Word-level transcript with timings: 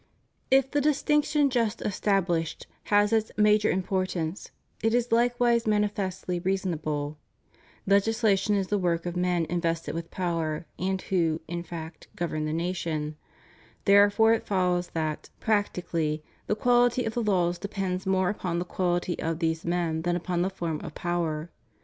If 0.49 0.71
the 0.71 0.81
distinction 0.81 1.51
just 1.51 1.79
established 1.83 2.65
has 2.85 3.13
its 3.13 3.31
major 3.37 3.69
im 3.69 3.83
portance, 3.83 4.49
it 4.81 4.95
is 4.95 5.11
likewise 5.11 5.67
manifestly 5.67 6.39
reasonable: 6.39 7.19
Legislation 7.85 8.55
is 8.55 8.69
the 8.69 8.79
work 8.79 9.05
of 9.05 9.15
men 9.15 9.45
invested 9.45 9.93
with 9.93 10.09
power, 10.09 10.65
and 10.79 10.99
who, 11.03 11.41
in 11.47 11.61
fact, 11.61 12.07
govern 12.15 12.45
the 12.45 12.51
nation; 12.51 13.15
therefore 13.85 14.33
it 14.33 14.41
follows 14.47 14.87
that, 14.95 15.29
practically, 15.39 16.23
the 16.47 16.55
quality 16.55 17.05
of 17.05 17.13
the 17.13 17.21
laws 17.21 17.59
depends 17.59 18.07
more 18.07 18.29
upon 18.31 18.57
the 18.57 18.65
quality 18.65 19.19
of 19.19 19.37
these 19.37 19.63
men 19.65 20.01
than 20.01 20.15
upon 20.15 20.41
the 20.41 20.49
form 20.49 20.79
of 20.83 20.95
power. 20.95 21.51